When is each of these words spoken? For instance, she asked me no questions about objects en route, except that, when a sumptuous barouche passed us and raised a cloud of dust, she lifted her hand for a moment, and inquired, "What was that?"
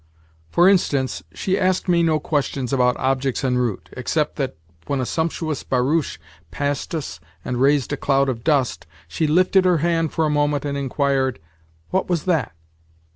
For 0.49 0.67
instance, 0.67 1.21
she 1.31 1.59
asked 1.59 1.87
me 1.87 2.01
no 2.01 2.19
questions 2.19 2.73
about 2.73 2.97
objects 2.97 3.43
en 3.43 3.59
route, 3.59 3.87
except 3.95 4.35
that, 4.37 4.55
when 4.87 4.99
a 4.99 5.05
sumptuous 5.05 5.61
barouche 5.61 6.17
passed 6.49 6.95
us 6.95 7.19
and 7.45 7.61
raised 7.61 7.93
a 7.93 7.97
cloud 7.97 8.27
of 8.27 8.43
dust, 8.43 8.87
she 9.07 9.27
lifted 9.27 9.63
her 9.63 9.77
hand 9.77 10.11
for 10.11 10.25
a 10.25 10.29
moment, 10.31 10.65
and 10.65 10.75
inquired, 10.75 11.37
"What 11.91 12.09
was 12.09 12.23
that?" 12.25 12.53